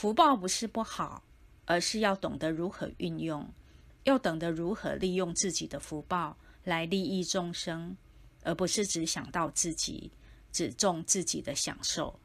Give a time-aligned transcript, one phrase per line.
[0.00, 1.22] 福报不是不好，
[1.66, 3.52] 而是要懂得如何运用，
[4.04, 7.94] 要懂得如何利用自己的福报来利益众生，
[8.42, 10.10] 而不是只想到自己，
[10.50, 12.18] 只重自己的享受。